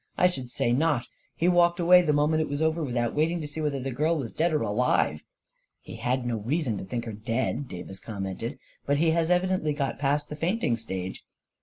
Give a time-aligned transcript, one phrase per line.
[0.17, 1.05] "I should say not!
[1.35, 3.91] He walked away the moment it was over, without wait ing to see whether the
[3.91, 5.21] girl was dead or alive.""
[5.79, 9.99] He had no reason to think her dead," Davis commented." But he has evidently got
[9.99, 11.23] past the fainting stage."